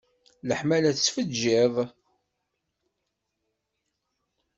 [0.47, 1.75] Leḥmala tettfeggiḍ.